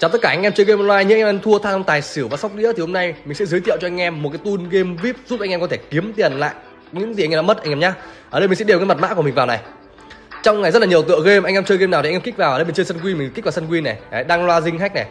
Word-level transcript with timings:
Chào 0.00 0.10
tất 0.10 0.18
cả 0.22 0.28
anh 0.28 0.42
em 0.42 0.52
chơi 0.52 0.66
game 0.66 0.80
online, 0.80 1.04
những 1.04 1.20
anh 1.20 1.26
em 1.26 1.40
thua 1.40 1.58
thang 1.58 1.84
tài 1.84 2.02
xỉu 2.02 2.28
và 2.28 2.36
sóc 2.36 2.54
đĩa 2.54 2.72
thì 2.72 2.80
hôm 2.80 2.92
nay 2.92 3.14
mình 3.24 3.34
sẽ 3.34 3.44
giới 3.44 3.60
thiệu 3.60 3.76
cho 3.80 3.86
anh 3.86 4.00
em 4.00 4.22
một 4.22 4.30
cái 4.32 4.40
tool 4.44 4.66
game 4.70 4.96
VIP 5.02 5.16
giúp 5.26 5.40
anh 5.40 5.50
em 5.50 5.60
có 5.60 5.66
thể 5.66 5.76
kiếm 5.76 6.12
tiền 6.16 6.32
lại 6.32 6.54
những 6.92 7.14
gì 7.14 7.24
anh 7.24 7.30
em 7.30 7.38
đã 7.38 7.42
mất 7.42 7.62
anh 7.62 7.72
em 7.72 7.80
nhá. 7.80 7.94
Ở 8.30 8.40
đây 8.40 8.48
mình 8.48 8.58
sẽ 8.58 8.64
điều 8.64 8.78
cái 8.78 8.86
mật 8.86 8.98
mã 8.98 9.14
của 9.14 9.22
mình 9.22 9.34
vào 9.34 9.46
này. 9.46 9.58
Trong 10.42 10.62
này 10.62 10.70
rất 10.70 10.78
là 10.78 10.86
nhiều 10.86 11.02
tựa 11.02 11.20
game, 11.24 11.48
anh 11.48 11.54
em 11.54 11.64
chơi 11.64 11.78
game 11.78 11.90
nào 11.90 12.02
thì 12.02 12.08
anh 12.08 12.14
em 12.14 12.20
kích 12.20 12.36
vào. 12.36 12.52
Ở 12.52 12.58
đây 12.58 12.64
mình 12.64 12.74
chơi 12.74 12.86
sân 12.86 12.98
quy 13.04 13.14
mình 13.14 13.30
kích 13.34 13.44
vào 13.44 13.52
sân 13.52 13.66
quy 13.70 13.80
này. 13.80 13.96
Đấy, 14.10 14.24
đang 14.24 14.46
loa 14.46 14.60
dinh 14.60 14.78
hack 14.78 14.94
này. 14.94 15.06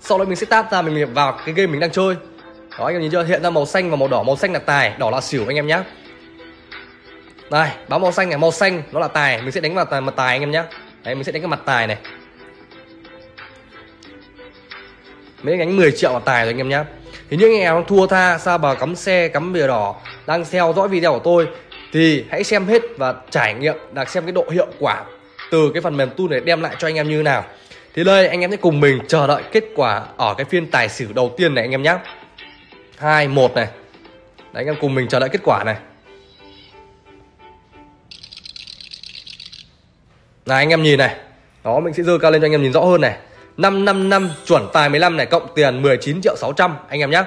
Sau 0.00 0.18
đó 0.18 0.24
mình 0.24 0.36
sẽ 0.36 0.46
tap 0.46 0.72
ra 0.72 0.82
mình 0.82 1.14
vào 1.14 1.38
cái 1.46 1.54
game 1.54 1.66
mình 1.66 1.80
đang 1.80 1.90
chơi. 1.90 2.14
Đó 2.78 2.84
anh 2.84 2.94
em 2.94 3.02
nhìn 3.02 3.10
chưa? 3.10 3.24
Hiện 3.24 3.42
ra 3.42 3.50
màu 3.50 3.66
xanh 3.66 3.90
và 3.90 3.96
màu 3.96 4.08
đỏ, 4.08 4.22
màu 4.22 4.36
xanh 4.36 4.52
là 4.52 4.58
tài, 4.58 4.92
đỏ 4.98 5.10
là 5.10 5.20
xỉu 5.20 5.44
anh 5.48 5.56
em 5.56 5.66
nhá. 5.66 5.84
Đây, 7.50 7.68
báo 7.88 7.98
màu 7.98 8.12
xanh 8.12 8.28
này, 8.28 8.38
màu 8.38 8.52
xanh 8.52 8.82
nó 8.92 9.00
là 9.00 9.08
tài, 9.08 9.42
mình 9.42 9.52
sẽ 9.52 9.60
đánh 9.60 9.74
vào 9.74 9.84
tài 9.84 10.00
mặt 10.00 10.14
tài 10.16 10.28
anh 10.28 10.40
em 10.40 10.50
nhá. 10.50 10.64
Đấy, 11.04 11.14
mình 11.14 11.24
sẽ 11.24 11.32
đánh 11.32 11.42
cái 11.42 11.48
mặt 11.48 11.60
tài 11.64 11.86
này. 11.86 11.96
Mấy 15.42 15.56
đánh 15.56 15.76
10 15.76 15.92
triệu 15.92 16.10
vào 16.10 16.20
tài 16.20 16.44
rồi 16.44 16.52
anh 16.52 16.58
em 16.58 16.68
nhé 16.68 16.84
thì 17.30 17.36
những 17.36 17.52
anh 17.52 17.60
em 17.60 17.84
thua 17.84 18.06
tha 18.06 18.38
sao 18.38 18.58
bà 18.58 18.74
cắm 18.74 18.96
xe 18.96 19.28
cắm 19.28 19.52
bìa 19.52 19.66
đỏ 19.66 19.96
đang 20.26 20.44
theo 20.50 20.72
dõi 20.76 20.88
video 20.88 21.12
của 21.12 21.20
tôi 21.24 21.48
thì 21.92 22.24
hãy 22.30 22.44
xem 22.44 22.66
hết 22.66 22.82
và 22.98 23.14
trải 23.30 23.54
nghiệm 23.54 23.76
là 23.94 24.04
xem 24.04 24.24
cái 24.24 24.32
độ 24.32 24.44
hiệu 24.50 24.66
quả 24.78 25.04
từ 25.50 25.70
cái 25.74 25.82
phần 25.82 25.96
mềm 25.96 26.10
tool 26.10 26.26
này 26.30 26.40
đem 26.40 26.60
lại 26.60 26.76
cho 26.78 26.88
anh 26.88 26.94
em 26.94 27.08
như 27.08 27.16
thế 27.16 27.22
nào. 27.22 27.44
Thì 27.94 28.04
đây 28.04 28.26
anh 28.26 28.40
em 28.40 28.50
sẽ 28.50 28.56
cùng 28.56 28.80
mình 28.80 28.98
chờ 29.08 29.26
đợi 29.26 29.42
kết 29.52 29.64
quả 29.76 30.02
ở 30.16 30.34
cái 30.34 30.44
phiên 30.44 30.66
tài 30.66 30.88
xỉu 30.88 31.08
đầu 31.14 31.34
tiên 31.36 31.54
này 31.54 31.64
anh 31.64 31.70
em 31.70 31.82
nhé 31.82 31.98
hai 32.98 33.28
một 33.28 33.54
này. 33.54 33.66
Đấy, 34.52 34.64
anh 34.64 34.66
em 34.66 34.76
cùng 34.80 34.94
mình 34.94 35.08
chờ 35.08 35.20
đợi 35.20 35.28
kết 35.28 35.40
quả 35.44 35.64
này. 35.64 35.76
Là 40.46 40.56
anh 40.56 40.68
em 40.68 40.82
nhìn 40.82 40.98
này. 40.98 41.16
Đó 41.64 41.80
mình 41.80 41.94
sẽ 41.94 42.02
dơ 42.02 42.18
cao 42.18 42.30
lên 42.30 42.40
cho 42.40 42.46
anh 42.46 42.52
em 42.52 42.62
nhìn 42.62 42.72
rõ 42.72 42.80
hơn 42.80 43.00
này. 43.00 43.16
555 43.56 44.30
chuẩn 44.46 44.68
tài 44.72 44.88
15 44.88 45.16
này, 45.16 45.26
cộng 45.26 45.48
tiền 45.54 45.82
19 45.82 46.20
triệu 46.22 46.36
600 46.36 46.76
anh 46.88 47.00
em 47.00 47.10
nhé 47.10 47.22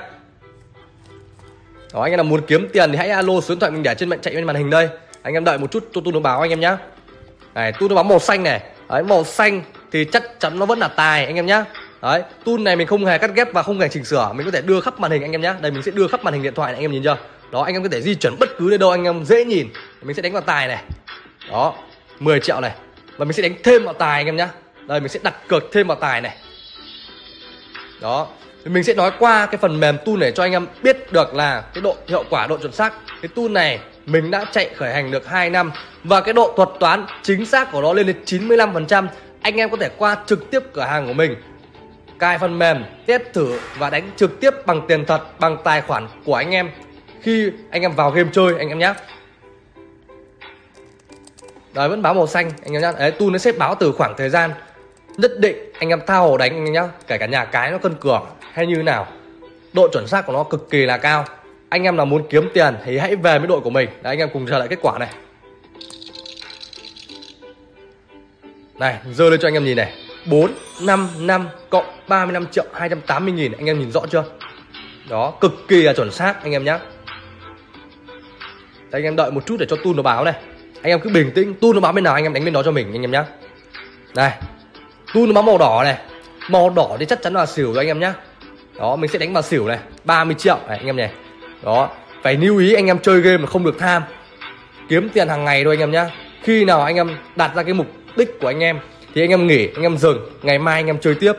Đó, 1.94 2.02
anh 2.02 2.12
em 2.12 2.18
nào 2.18 2.24
muốn 2.24 2.42
kiếm 2.48 2.68
tiền 2.74 2.92
thì 2.92 2.98
hãy 2.98 3.10
alo 3.10 3.42
số 3.42 3.54
điện 3.54 3.60
thoại 3.60 3.72
mình 3.72 3.84
để 3.84 3.96
trên 3.96 4.10
mệnh 4.10 4.22
chạy 4.22 4.36
bên 4.36 4.44
màn 4.44 4.56
hình 4.56 4.70
đây. 4.70 4.90
Anh 5.22 5.34
em 5.34 5.44
đợi 5.44 5.58
một 5.58 5.72
chút, 5.72 5.90
tôi 5.94 6.02
tôi 6.06 6.14
nó 6.14 6.20
báo 6.20 6.42
anh 6.42 6.50
em 6.50 6.60
nhé 6.60 6.76
Này 7.54 7.74
tôi 7.80 7.90
nó 7.90 7.96
báo 7.96 8.04
màu 8.04 8.20
xanh 8.20 8.44
này. 8.44 8.62
Đấy, 8.90 9.04
màu 9.04 9.24
xanh 9.24 9.62
thì 9.92 10.06
chắc 10.06 10.40
chắn 10.40 10.60
nó 10.60 10.66
vẫn 10.66 10.80
là 10.80 10.88
tài, 10.88 11.26
anh 11.26 11.36
em 11.36 11.46
nhé 11.46 11.64
Đấy 12.02 12.24
tool 12.46 12.60
này 12.60 12.76
mình 12.76 12.88
không 12.88 13.06
hề 13.06 13.18
cắt 13.18 13.32
ghép 13.36 13.54
và 13.54 13.64
không 13.64 13.80
hề 13.80 13.88
chỉnh 13.88 14.06
sửa. 14.06 14.34
Mình 14.36 14.46
có 14.46 14.52
thể 14.52 14.62
đưa 14.62 14.82
khắp 14.82 15.00
màn 15.00 15.12
hình, 15.12 15.22
anh 15.22 15.32
em 15.32 15.42
nhé 15.42 15.54
Đây, 15.62 15.72
mình 15.72 15.84
sẽ 15.84 15.92
đưa 15.92 16.08
khắp 16.08 16.24
màn 16.24 16.34
hình 16.34 16.44
điện 16.44 16.54
thoại 16.56 16.72
này, 16.72 16.80
anh 16.80 16.86
em 16.86 16.92
nhìn 16.92 17.04
chưa? 17.04 17.18
Đó, 17.52 17.62
anh 17.62 17.74
em 17.74 17.84
có 17.84 17.90
thể 17.92 18.02
di 18.02 18.16
chuyển 18.16 18.34
bất 18.40 18.50
cứ 18.58 18.66
nơi 18.70 18.78
đâu, 18.78 18.90
anh 18.92 19.04
em 19.04 19.26
dễ 19.26 19.46
nhìn. 19.46 19.68
Mình 20.02 20.16
sẽ 20.16 20.22
đánh 20.22 20.34
vào 20.34 20.42
tài 20.42 20.68
này. 20.68 20.84
Đó 21.52 21.74
10 22.20 22.40
triệu 22.40 22.60
này. 22.60 22.72
Và 23.18 23.26
mình 23.26 23.34
sẽ 23.34 23.44
đánh 23.44 23.54
thêm 23.64 23.86
vào 23.86 23.94
tài, 23.94 24.20
anh 24.20 24.26
em 24.26 24.36
nhé 24.36 24.48
đây, 24.88 25.00
mình 25.00 25.10
sẽ 25.10 25.20
đặt 25.24 25.36
cược 25.48 25.64
thêm 25.72 25.88
vào 25.88 25.98
tài 25.98 26.22
này. 26.22 26.38
Đó. 28.02 28.28
Thì 28.64 28.72
mình 28.72 28.84
sẽ 28.84 28.94
nói 28.94 29.12
qua 29.20 29.46
cái 29.46 29.58
phần 29.58 29.80
mềm 29.80 29.98
tool 30.06 30.18
này 30.18 30.32
cho 30.32 30.44
anh 30.44 30.52
em 30.52 30.68
biết 30.84 31.12
được 31.12 31.34
là 31.34 31.64
cái 31.74 31.82
độ 31.82 31.96
hiệu 32.08 32.24
quả, 32.30 32.48
độ 32.48 32.58
chuẩn 32.58 32.72
xác. 32.72 32.94
Cái 33.22 33.30
tool 33.36 33.50
này 33.50 33.80
mình 34.06 34.32
đã 34.32 34.46
chạy 34.52 34.70
khởi 34.76 34.94
hành 34.94 35.12
được 35.12 35.28
2 35.28 35.50
năm 35.50 35.72
và 36.04 36.22
cái 36.22 36.34
độ 36.34 36.54
thuật 36.56 36.70
toán 36.80 37.06
chính 37.22 37.46
xác 37.46 37.72
của 37.72 37.82
nó 37.82 37.94
lên 37.94 38.08
đến 38.08 38.18
95% 38.26 39.08
anh 39.44 39.56
em 39.56 39.70
có 39.70 39.78
thể 39.78 39.90
qua 39.98 40.18
trực 40.26 40.52
tiếp 40.52 40.64
cửa 40.74 40.82
hàng 40.82 41.08
của 41.08 41.14
mình, 41.14 41.36
cài 42.20 42.38
phần 42.38 42.60
mềm, 42.60 42.84
test 43.06 43.22
thử 43.34 43.60
và 43.78 43.90
đánh 43.90 44.12
trực 44.16 44.40
tiếp 44.40 44.54
bằng 44.66 44.82
tiền 44.88 45.06
thật, 45.06 45.40
bằng 45.40 45.58
tài 45.64 45.82
khoản 45.82 46.08
của 46.26 46.36
anh 46.36 46.52
em. 46.52 46.70
Khi 47.22 47.52
anh 47.72 47.82
em 47.82 47.92
vào 47.92 48.12
game 48.12 48.30
chơi, 48.34 48.56
anh 48.58 48.70
em 48.70 48.80
nhé 48.80 48.94
Đấy, 51.74 51.90
vẫn 51.90 52.02
báo 52.02 52.14
màu 52.14 52.28
xanh, 52.28 52.52
anh 52.64 52.74
em 52.74 52.82
nhá. 52.82 52.92
Đấy, 52.92 53.12
tool 53.12 53.30
nó 53.30 53.38
sẽ 53.38 53.52
báo 53.52 53.76
từ 53.80 53.92
khoảng 53.92 54.14
thời 54.18 54.30
gian 54.30 54.52
nhất 55.18 55.40
định 55.40 55.56
anh 55.80 55.90
em 55.90 56.02
thao 56.08 56.28
hồ 56.28 56.38
đánh 56.38 56.52
anh 56.54 56.66
em 56.66 56.74
nhá. 56.74 56.88
Kể 57.08 57.18
cả 57.18 57.26
nhà 57.26 57.46
cái 57.46 57.72
nó 57.72 57.78
cân 57.78 57.96
cường 57.96 58.26
hay 58.54 58.68
như 58.68 58.76
nào. 58.76 59.08
Độ 59.74 59.88
chuẩn 59.94 60.08
xác 60.08 60.26
của 60.26 60.34
nó 60.34 60.44
cực 60.44 60.70
kỳ 60.70 60.86
là 60.86 60.98
cao. 60.98 61.26
Anh 61.70 61.84
em 61.84 61.96
nào 61.98 62.06
muốn 62.06 62.24
kiếm 62.30 62.50
tiền 62.54 62.76
thì 62.86 62.98
hãy 62.98 63.16
về 63.16 63.40
với 63.40 63.48
đội 63.48 63.62
của 63.62 63.70
mình. 63.70 63.90
Đấy, 63.90 64.12
anh 64.14 64.20
em 64.20 64.30
cùng 64.34 64.48
chờ 64.48 64.58
lại 64.58 64.68
kết 64.68 64.80
quả 64.82 65.00
này. 65.00 65.10
Này 68.80 68.98
dơ 69.14 69.30
lên 69.30 69.40
cho 69.40 69.48
anh 69.48 69.54
em 69.54 69.66
nhìn 69.66 69.78
này. 69.78 69.94
4 70.26 70.52
5 70.82 71.10
5 71.20 71.50
cộng 71.70 71.86
35 72.08 72.48
triệu 72.48 72.66
280 72.74 73.34
nghìn. 73.34 73.52
Anh 73.52 73.66
em 73.66 73.80
nhìn 73.80 73.92
rõ 73.92 74.02
chưa? 74.12 74.24
Đó 75.10 75.34
cực 75.42 75.54
kỳ 75.68 75.82
là 75.82 75.94
chuẩn 75.94 76.12
xác 76.12 76.44
anh 76.44 76.52
em 76.52 76.64
nhá. 76.64 76.80
Đấy, 78.90 79.02
anh 79.02 79.04
em 79.04 79.16
đợi 79.16 79.32
một 79.32 79.46
chút 79.46 79.56
để 79.60 79.66
cho 79.70 79.76
tu 79.84 79.94
nó 79.94 80.04
báo 80.04 80.24
này. 80.24 80.34
Anh 80.82 80.92
em 80.92 81.00
cứ 81.00 81.10
bình 81.10 81.32
tĩnh 81.36 81.54
tu 81.62 81.74
nó 81.74 81.80
báo 81.80 81.94
bên 81.94 82.04
nào 82.04 82.14
anh 82.14 82.24
em 82.24 82.34
đánh 82.34 82.46
bên 82.46 82.54
đó 82.54 82.64
cho 82.64 82.72
mình 82.72 82.94
anh 82.94 83.02
em 83.02 83.12
nhá. 83.12 83.26
Này 84.16 84.40
Tun 85.14 85.34
nó 85.34 85.42
màu 85.42 85.58
đỏ 85.58 85.82
này. 85.84 85.98
Màu 86.50 86.70
đỏ 86.70 86.96
thì 87.00 87.06
chắc 87.06 87.22
chắn 87.22 87.34
là 87.34 87.46
xỉu 87.46 87.74
rồi 87.74 87.78
anh 87.78 87.88
em 87.88 88.00
nhá. 88.00 88.14
Đó, 88.80 88.96
mình 88.96 89.12
sẽ 89.12 89.20
đánh 89.20 89.34
vào 89.34 89.44
xỉu 89.44 89.68
này. 89.68 89.80
30 90.04 90.36
triệu. 90.40 90.58
Này 90.68 90.78
anh 90.78 90.86
em 90.86 90.96
này 90.96 91.12
đó, 91.64 91.90
phải 92.24 92.38
lưu 92.38 92.58
ý 92.58 92.74
anh 92.74 92.88
em 92.88 93.00
chơi 93.00 93.22
game 93.22 93.38
mà 93.38 93.48
không 93.48 93.64
được 93.64 93.80
tham. 93.80 94.04
Kiếm 94.90 95.10
tiền 95.10 95.28
hàng 95.28 95.46
ngày 95.46 95.64
thôi 95.64 95.74
anh 95.76 95.80
em 95.80 95.92
nhá. 95.92 96.10
Khi 96.44 96.66
nào 96.66 96.82
anh 96.82 96.96
em 96.96 97.18
đặt 97.36 97.56
ra 97.56 97.64
cái 97.64 97.74
mục 97.74 97.88
đích 98.16 98.40
của 98.40 98.48
anh 98.48 98.60
em, 98.60 98.80
thì 99.16 99.22
anh 99.22 99.30
em 99.30 99.48
nghỉ, 99.48 99.68
anh 99.76 99.84
em 99.84 99.98
dừng. 99.98 100.30
Ngày 100.42 100.60
mai 100.60 100.76
anh 100.76 100.88
em 100.88 101.00
chơi 101.00 101.16
tiếp. 101.16 101.34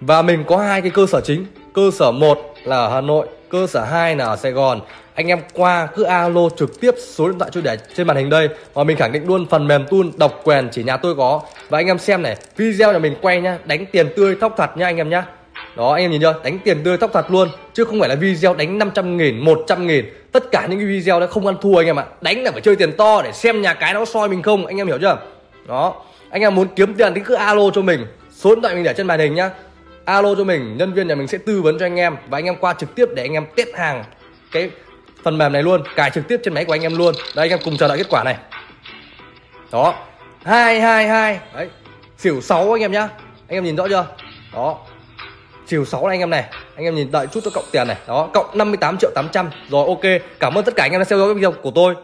Và 0.00 0.22
mình 0.22 0.44
có 0.46 0.56
hai 0.56 0.80
cái 0.80 0.90
cơ 0.90 1.06
sở 1.06 1.20
chính. 1.20 1.46
Cơ 1.74 1.90
sở 1.92 2.10
một 2.10 2.54
là 2.64 2.76
ở 2.76 2.94
hà 2.94 3.00
nội 3.00 3.26
cơ 3.54 3.66
sở 3.66 3.84
2 3.84 4.16
là 4.16 4.24
ở 4.24 4.36
Sài 4.36 4.52
Gòn, 4.52 4.80
anh 5.14 5.26
em 5.26 5.40
qua 5.52 5.88
cứ 5.94 6.02
alo 6.02 6.40
trực 6.56 6.80
tiếp 6.80 6.94
số 6.98 7.28
điện 7.28 7.38
thoại 7.38 7.50
tôi 7.54 7.62
để 7.62 7.76
trên 7.96 8.06
màn 8.06 8.16
hình 8.16 8.30
đây 8.30 8.48
và 8.72 8.84
mình 8.84 8.96
khẳng 8.96 9.12
định 9.12 9.26
luôn 9.26 9.46
phần 9.50 9.68
mềm 9.68 9.86
tool 9.90 10.00
độc 10.16 10.40
quyền 10.44 10.68
chỉ 10.72 10.82
nhà 10.82 10.96
tôi 10.96 11.14
có. 11.14 11.40
Và 11.68 11.78
anh 11.78 11.86
em 11.86 11.98
xem 11.98 12.22
này, 12.22 12.36
video 12.56 12.92
nhà 12.92 12.98
mình 12.98 13.14
quay 13.20 13.40
nhá, 13.40 13.58
đánh 13.64 13.86
tiền 13.86 14.08
tươi 14.16 14.36
thóc 14.40 14.54
thật 14.56 14.76
nhá 14.76 14.86
anh 14.86 14.96
em 14.96 15.10
nhá. 15.10 15.26
Đó, 15.76 15.92
anh 15.92 16.02
em 16.02 16.10
nhìn 16.10 16.20
chưa? 16.20 16.34
Đánh 16.44 16.58
tiền 16.64 16.84
tươi 16.84 16.96
thóc 16.96 17.10
thật 17.12 17.30
luôn, 17.30 17.48
chứ 17.74 17.84
không 17.84 18.00
phải 18.00 18.08
là 18.08 18.14
video 18.14 18.54
đánh 18.54 18.78
500 18.78 19.16
nghìn 19.16 19.38
100 19.38 19.86
nghìn. 19.86 20.04
Tất 20.32 20.50
cả 20.50 20.66
những 20.70 20.78
cái 20.78 20.86
video 20.86 21.20
đó 21.20 21.26
không 21.26 21.46
ăn 21.46 21.56
thua 21.62 21.76
anh 21.76 21.86
em 21.86 21.98
ạ. 21.98 22.04
Đánh 22.20 22.42
là 22.42 22.52
phải 22.52 22.60
chơi 22.60 22.76
tiền 22.76 22.92
to 22.92 23.22
để 23.22 23.32
xem 23.32 23.62
nhà 23.62 23.74
cái 23.74 23.94
nó 23.94 24.04
soi 24.04 24.28
mình 24.28 24.42
không, 24.42 24.66
anh 24.66 24.76
em 24.76 24.86
hiểu 24.86 24.98
chưa? 25.00 25.18
Đó, 25.68 25.94
anh 26.30 26.42
em 26.42 26.54
muốn 26.54 26.68
kiếm 26.76 26.94
tiền 26.94 27.14
thì 27.14 27.20
cứ 27.24 27.34
alo 27.34 27.70
cho 27.74 27.82
mình. 27.82 28.06
Số 28.32 28.54
điện 28.54 28.62
thoại 28.62 28.74
mình 28.74 28.84
để 28.84 28.94
trên 28.96 29.06
màn 29.06 29.20
hình 29.20 29.34
nhá 29.34 29.50
alo 30.04 30.34
cho 30.34 30.44
mình, 30.44 30.76
nhân 30.76 30.92
viên 30.92 31.08
nhà 31.08 31.14
mình 31.14 31.28
sẽ 31.28 31.38
tư 31.38 31.62
vấn 31.62 31.78
cho 31.78 31.86
anh 31.86 31.96
em 31.96 32.16
và 32.28 32.38
anh 32.38 32.44
em 32.44 32.56
qua 32.56 32.74
trực 32.74 32.94
tiếp 32.94 33.08
để 33.14 33.22
anh 33.22 33.32
em 33.32 33.46
test 33.56 33.68
hàng 33.74 34.04
cái 34.52 34.70
phần 35.22 35.38
mềm 35.38 35.52
này 35.52 35.62
luôn, 35.62 35.82
cài 35.96 36.10
trực 36.10 36.28
tiếp 36.28 36.40
trên 36.44 36.54
máy 36.54 36.64
của 36.64 36.74
anh 36.74 36.82
em 36.82 36.98
luôn. 36.98 37.14
Đây, 37.36 37.44
anh 37.44 37.50
em 37.50 37.58
cùng 37.64 37.76
chờ 37.76 37.88
đợi 37.88 37.98
kết 37.98 38.06
quả 38.10 38.24
này. 38.24 38.36
Đó. 39.72 39.94
Hai 40.44 40.80
hai 40.80 41.08
hai. 41.08 41.38
Đấy. 41.54 41.68
Xỉu 42.18 42.40
6 42.40 42.72
anh 42.72 42.82
em 42.82 42.92
nhá. 42.92 43.08
Anh 43.48 43.56
em 43.56 43.64
nhìn 43.64 43.76
rõ 43.76 43.88
chưa? 43.88 44.06
Đó. 44.52 44.78
Xỉu 45.66 45.84
6 45.84 46.08
này 46.08 46.14
anh 46.14 46.20
em 46.20 46.30
này. 46.30 46.44
Anh 46.76 46.84
em 46.84 46.94
nhìn 46.94 47.12
đợi 47.12 47.26
chút 47.26 47.40
cho 47.44 47.50
cộng 47.54 47.64
tiền 47.72 47.88
này. 47.88 47.96
Đó, 48.08 48.28
cộng 48.34 48.58
58 48.58 48.96
triệu 48.98 49.10
800 49.14 49.50
rồi, 49.70 49.86
ok. 49.88 50.22
Cảm 50.40 50.54
ơn 50.54 50.64
tất 50.64 50.76
cả 50.76 50.84
anh 50.84 50.92
em 50.92 51.00
đã 51.00 51.04
theo 51.04 51.18
dõi 51.18 51.34
video 51.34 51.52
của 51.52 51.70
tôi. 51.70 51.94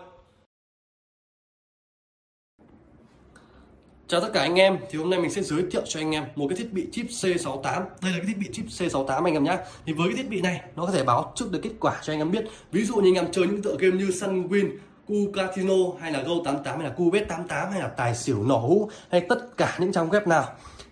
Chào 4.10 4.21
tất 4.21 4.28
cả 4.32 4.41
anh 4.41 4.54
em, 4.54 4.78
thì 4.91 4.98
hôm 4.98 5.10
nay 5.10 5.21
mình 5.21 5.31
sẽ 5.31 5.43
giới 5.43 5.62
thiệu 5.71 5.82
cho 5.84 6.00
anh 6.00 6.15
em 6.15 6.25
một 6.34 6.47
cái 6.48 6.56
thiết 6.59 6.72
bị 6.72 6.87
chip 6.93 7.06
C68. 7.06 7.62
Đây 8.03 8.12
là 8.12 8.19
cái 8.19 8.26
thiết 8.26 8.38
bị 8.38 8.47
chip 8.53 8.66
C68 8.66 9.25
anh 9.25 9.34
em 9.34 9.44
nhé 9.44 9.59
Thì 9.87 9.93
với 9.93 10.09
cái 10.09 10.16
thiết 10.16 10.31
bị 10.31 10.41
này, 10.41 10.60
nó 10.76 10.87
có 10.87 10.93
thể 10.93 11.04
báo 11.04 11.32
trước 11.37 11.53
được 11.53 11.59
kết 11.62 11.71
quả 11.81 12.00
cho 12.03 12.12
anh 12.12 12.19
em 12.19 12.31
biết. 12.31 12.44
Ví 12.72 12.84
dụ 12.84 12.94
như 12.94 13.09
anh 13.09 13.15
em 13.15 13.32
chơi 13.32 13.47
những 13.47 13.62
tựa 13.62 13.76
game 13.78 13.97
như 13.97 14.06
Sunwin, 14.06 14.71
Cu 15.09 15.15
Casino 15.34 15.75
hay 16.00 16.12
là 16.12 16.22
Go88 16.22 16.78
hay 16.78 16.84
là 16.84 16.94
Cubet88 16.97 17.71
hay 17.71 17.81
là 17.81 17.88
Tài 17.88 18.15
xỉu 18.15 18.43
nổ 18.43 18.59
hũ 18.59 18.91
hay 19.10 19.21
tất 19.21 19.56
cả 19.56 19.76
những 19.81 19.93
trang 19.93 20.09
web 20.09 20.28
nào. 20.28 20.44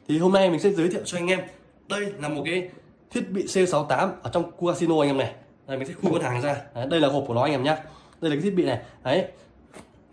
Thì 0.08 0.18
hôm 0.18 0.32
nay 0.32 0.50
mình 0.50 0.60
sẽ 0.60 0.70
giới 0.70 0.88
thiệu 0.88 1.02
cho 1.04 1.18
anh 1.18 1.26
em. 1.26 1.40
Đây 1.88 2.12
là 2.20 2.28
một 2.28 2.42
cái 2.44 2.68
thiết 3.10 3.30
bị 3.30 3.44
C68 3.44 4.10
ở 4.22 4.30
trong 4.32 4.50
Casino 4.66 5.00
anh 5.00 5.08
em 5.08 5.18
này. 5.18 5.34
Đây 5.66 5.78
mình 5.78 5.88
sẽ 5.88 5.94
khui 6.02 6.12
con 6.12 6.22
hàng 6.22 6.42
ra, 6.42 6.56
Đấy, 6.74 6.86
đây 6.90 7.00
là 7.00 7.08
hộp 7.08 7.24
của 7.26 7.34
nó 7.34 7.42
anh 7.42 7.52
em 7.52 7.62
nhé 7.62 7.76
Đây 8.20 8.30
là 8.30 8.36
cái 8.36 8.42
thiết 8.42 8.54
bị 8.54 8.64
này, 8.64 8.78
Đấy 9.04 9.24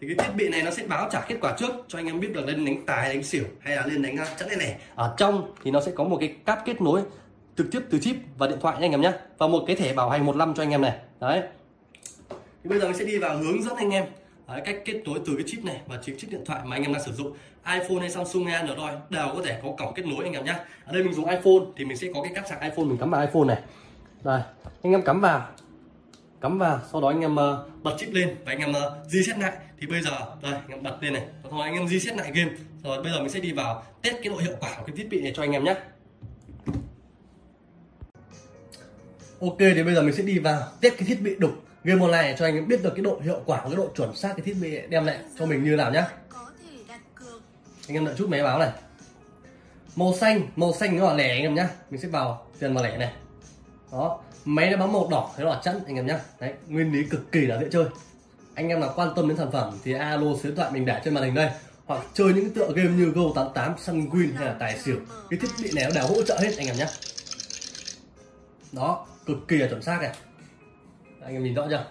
thì 0.07 0.15
cái 0.15 0.27
thiết 0.27 0.33
bị 0.35 0.49
này 0.49 0.61
nó 0.61 0.71
sẽ 0.71 0.83
báo 0.87 1.09
trả 1.11 1.21
kết 1.21 1.35
quả 1.41 1.55
trước 1.57 1.71
cho 1.87 1.99
anh 1.99 2.05
em 2.05 2.19
biết 2.19 2.33
được 2.33 2.45
lên 2.47 2.65
đánh 2.65 2.85
tài 2.85 3.13
đánh 3.13 3.23
xỉu 3.23 3.43
hay 3.59 3.75
là 3.75 3.85
lên 3.85 4.01
đánh 4.01 4.17
à, 4.17 4.25
chắn 4.39 4.47
này 4.47 4.57
này. 4.57 4.75
Ở 4.95 5.13
trong 5.17 5.53
thì 5.63 5.71
nó 5.71 5.81
sẽ 5.81 5.91
có 5.95 6.03
một 6.03 6.17
cái 6.19 6.35
cáp 6.45 6.65
kết 6.65 6.81
nối 6.81 7.01
trực 7.57 7.67
tiếp 7.71 7.79
từ 7.89 7.99
chip 7.99 8.15
và 8.37 8.47
điện 8.47 8.57
thoại 8.61 8.75
nha 8.79 8.85
anh 8.85 8.91
em 8.91 9.01
nhé. 9.01 9.11
Và 9.37 9.47
một 9.47 9.63
cái 9.67 9.75
thẻ 9.75 9.93
bảo 9.93 10.09
hành 10.09 10.25
một 10.25 10.35
năm 10.35 10.53
cho 10.53 10.63
anh 10.63 10.71
em 10.71 10.81
này. 10.81 10.97
Đấy. 11.19 11.41
Thì 12.63 12.69
bây 12.69 12.79
giờ 12.79 12.87
mình 12.87 12.97
sẽ 12.97 13.05
đi 13.05 13.17
vào 13.17 13.37
hướng 13.37 13.63
dẫn 13.63 13.75
anh 13.75 13.89
em 13.89 14.05
đấy, 14.47 14.61
cách 14.65 14.75
kết 14.85 15.01
nối 15.05 15.19
từ 15.25 15.33
cái 15.35 15.43
chip 15.47 15.65
này 15.65 15.81
và 15.87 15.97
chip 16.03 16.15
chiếc 16.19 16.27
điện 16.31 16.45
thoại 16.45 16.61
mà 16.65 16.75
anh 16.75 16.83
em 16.83 16.93
đang 16.93 17.03
sử 17.03 17.11
dụng. 17.11 17.33
iPhone 17.73 17.99
hay 17.99 18.09
Samsung 18.09 18.45
hay 18.45 18.55
Android 18.55 18.93
đều 19.09 19.27
có 19.35 19.41
thể 19.45 19.59
có 19.63 19.69
cổng 19.77 19.93
kết 19.93 20.05
nối 20.05 20.23
anh 20.23 20.33
em 20.33 20.45
nhé. 20.45 20.55
Ở 20.85 20.93
đây 20.93 21.03
mình 21.03 21.13
dùng 21.13 21.29
iPhone 21.29 21.65
thì 21.77 21.85
mình 21.85 21.97
sẽ 21.97 22.07
có 22.13 22.21
cái 22.21 22.31
cáp 22.35 22.47
sạc 22.47 22.61
iPhone 22.61 22.85
mình 22.85 22.97
cắm 22.97 23.11
vào 23.11 23.21
iPhone 23.21 23.45
này. 23.47 23.61
Đây 24.23 24.41
anh 24.83 24.91
em 24.93 25.01
cắm 25.01 25.21
vào 25.21 25.47
cắm 26.41 26.59
vào 26.59 26.79
sau 26.91 27.01
đó 27.01 27.07
anh 27.07 27.21
em 27.21 27.33
uh, 27.33 27.83
bật 27.83 27.95
chip 27.97 28.13
lên 28.13 28.35
và 28.45 28.51
anh 28.51 28.59
em 28.59 28.69
uh, 28.69 29.07
reset 29.07 29.37
lại 29.37 29.51
thì 29.79 29.87
bây 29.87 30.01
giờ, 30.01 30.11
đây 30.41 30.53
anh 30.53 30.67
em 30.67 30.83
bật 30.83 30.97
lên 31.01 31.13
này. 31.13 31.27
Thôi 31.51 31.61
anh 31.63 31.73
em 31.73 31.87
reset 31.87 32.17
lại 32.17 32.31
game. 32.35 32.51
Rồi, 32.83 33.03
bây 33.03 33.11
giờ 33.11 33.19
mình 33.19 33.29
sẽ 33.29 33.39
đi 33.39 33.51
vào 33.53 33.83
test 34.01 34.15
cái 34.15 34.29
độ 34.29 34.37
hiệu 34.37 34.55
quả 34.59 34.69
của 34.77 34.83
cái 34.85 34.95
thiết 34.95 35.07
bị 35.09 35.21
này 35.21 35.33
cho 35.35 35.43
anh 35.43 35.51
em 35.51 35.63
nhé. 35.63 35.75
Ok, 39.41 39.57
thì 39.59 39.83
bây 39.83 39.95
giờ 39.95 40.01
mình 40.01 40.15
sẽ 40.15 40.23
đi 40.23 40.39
vào 40.39 40.67
test 40.81 40.93
cái 40.97 41.07
thiết 41.07 41.21
bị 41.21 41.35
đục 41.39 41.51
game 41.83 42.01
online 42.01 42.21
này 42.21 42.35
cho 42.39 42.45
anh 42.45 42.55
em 42.55 42.67
biết 42.67 42.83
được 42.83 42.91
cái 42.95 43.03
độ 43.03 43.19
hiệu 43.23 43.41
quả, 43.45 43.61
cái 43.63 43.75
độ 43.75 43.89
chuẩn 43.95 44.15
xác 44.15 44.33
cái 44.37 44.45
thiết 44.45 44.55
bị 44.61 44.79
đem 44.89 45.05
lại 45.05 45.19
cho 45.39 45.45
mình 45.45 45.63
như 45.63 45.75
nào 45.75 45.91
nhá. 45.91 46.07
Anh 47.87 47.97
em 47.97 48.05
đợi 48.05 48.15
chút 48.17 48.29
máy 48.29 48.43
báo 48.43 48.59
này. 48.59 48.71
Màu 49.95 50.13
xanh 50.13 50.47
màu 50.55 50.73
xanh 50.73 50.99
nó 50.99 51.07
là 51.07 51.13
lẻ 51.13 51.29
anh 51.29 51.41
em 51.41 51.55
nhá. 51.55 51.69
Mình 51.89 52.01
sẽ 52.01 52.07
vào 52.07 52.47
tiền 52.59 52.73
vào 52.73 52.83
lẻ 52.83 52.97
này. 52.97 53.13
Đó, 53.91 54.21
máy 54.45 54.69
nó 54.69 54.77
bấm 54.77 54.93
màu 54.93 55.07
đỏ, 55.11 55.33
thế 55.37 55.43
là 55.43 55.61
chẵn 55.63 55.79
anh 55.85 55.95
em 55.95 56.07
nhá. 56.07 56.19
Đấy, 56.39 56.53
nguyên 56.67 56.93
lý 56.93 57.03
cực 57.09 57.31
kỳ 57.31 57.41
là 57.41 57.57
dễ 57.61 57.67
chơi 57.71 57.85
anh 58.55 58.69
em 58.69 58.79
nào 58.79 58.93
quan 58.95 59.09
tâm 59.15 59.27
đến 59.27 59.37
sản 59.37 59.51
phẩm 59.51 59.77
thì 59.83 59.93
alo 59.93 60.33
số 60.33 60.39
điện 60.43 60.55
thoại 60.55 60.71
mình 60.71 60.85
để 60.85 61.01
trên 61.05 61.13
màn 61.13 61.23
hình 61.23 61.33
đây. 61.33 61.51
Hoặc 61.85 62.05
chơi 62.13 62.33
những 62.33 62.53
tựa 62.53 62.71
game 62.75 62.89
như 62.89 63.05
Go 63.05 63.21
88, 63.35 63.75
Sunwin 63.75 64.35
hay 64.35 64.45
là 64.45 64.55
tài 64.59 64.79
xỉu. 64.79 64.97
Cái 65.29 65.39
thiết 65.39 65.47
bị 65.63 65.71
này 65.75 65.85
nó 65.85 65.89
đều 65.95 66.07
hỗ 66.07 66.21
trợ 66.21 66.39
hết 66.41 66.57
anh 66.57 66.67
em 66.67 66.77
nhé 66.77 66.87
đó 68.71 69.07
cực 69.25 69.37
kỳ 69.47 69.57
là 69.57 69.67
chuẩn 69.67 69.81
xác 69.81 70.01
này. 70.01 70.15
Anh 71.21 71.33
em 71.33 71.43
nhìn 71.43 71.53
rõ 71.53 71.67
chưa? 71.69 71.85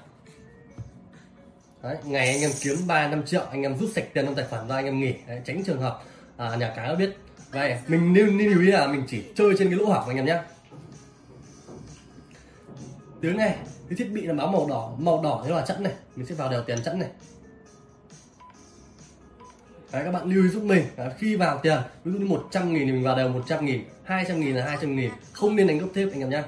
Đấy, 1.83 1.97
ngày 2.05 2.29
anh 2.29 2.41
em 2.41 2.51
kiếm 2.61 2.77
3 2.87 3.09
5 3.09 3.27
triệu 3.27 3.43
anh 3.51 3.63
em 3.63 3.79
rút 3.79 3.91
sạch 3.95 4.05
tiền 4.15 4.25
trong 4.25 4.35
tài 4.35 4.47
khoản 4.51 4.69
ra 4.69 4.75
anh 4.75 4.85
em 4.85 5.01
nghỉ. 5.01 5.15
Đấy, 5.27 5.41
tránh 5.45 5.65
trường 5.65 5.81
hợp 5.81 6.03
à, 6.37 6.57
nhà 6.57 6.73
cái 6.77 6.89
nó 6.89 6.95
biết. 6.95 7.17
Đây, 7.53 7.79
mình 7.89 8.15
lưu 8.15 8.27
nên 8.27 8.51
lưu 8.51 8.61
ý 8.61 8.67
là 8.67 8.87
mình 8.87 9.05
chỉ 9.09 9.25
chơi 9.35 9.55
trên 9.59 9.71
cái 9.71 9.79
lỗ 9.79 9.87
hỏng 9.87 10.09
anh 10.09 10.17
em 10.17 10.27
nhé 10.27 10.39
tiếng 13.21 13.37
này 13.37 13.57
cái 13.89 13.97
thiết 13.97 14.11
bị 14.13 14.27
là 14.27 14.35
báo 14.35 14.47
màu 14.47 14.67
đỏ 14.69 14.93
màu 14.99 15.23
đỏ 15.23 15.43
thế 15.45 15.51
là 15.51 15.65
chẵn 15.67 15.83
này. 15.83 15.93
Mình 16.17 16.27
sẽ 16.27 16.35
vào 16.35 16.51
đều 16.51 16.63
tiền 16.63 16.79
chẵn 16.85 16.99
này. 16.99 17.09
Đấy, 19.93 20.03
các 20.05 20.11
bạn 20.11 20.31
lưu 20.31 20.43
ý 20.43 20.49
giúp 20.49 20.63
mình. 20.63 20.85
Đấy, 20.97 21.11
khi 21.19 21.37
vào 21.37 21.61
tiền 21.63 21.79
ví 22.05 22.13
dụ 22.13 22.19
như 22.19 22.27
100 22.27 22.73
nghìn 22.73 22.87
thì 22.87 22.93
mình 22.93 23.05
vào 23.05 23.17
đều 23.17 23.29
100 23.29 23.65
nghìn 23.65 23.85
200 24.05 24.41
nghìn 24.41 24.57
là 24.57 24.65
200 24.65 24.97
nghìn. 24.97 25.11
Không 25.33 25.57
nên 25.57 25.67
đánh 25.67 25.79
gấp 25.79 25.87
thêm 25.95 26.11
anh 26.11 26.21
em 26.21 26.31
nhé 26.31 26.43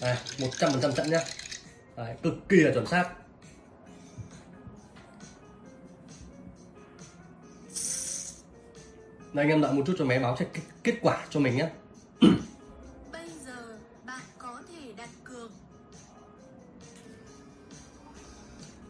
Đây, 0.00 0.16
100 0.40 0.72
phần 0.72 0.80
trăm 0.80 0.92
chẵn 0.92 1.10
nhá. 1.10 1.18
Đấy, 1.96 2.14
cực 2.22 2.34
kỳ 2.48 2.56
là 2.56 2.72
chuẩn 2.72 2.86
xác. 2.86 3.08
Đây 9.32 9.44
anh 9.44 9.48
em 9.48 9.60
đợi 9.60 9.72
một 9.72 9.82
chút 9.86 9.94
cho 9.98 10.04
máy 10.04 10.18
báo 10.18 10.36
check 10.38 10.56
kết 10.84 10.94
quả 11.02 11.26
cho 11.30 11.40
mình 11.40 11.56
nhé 11.56 11.68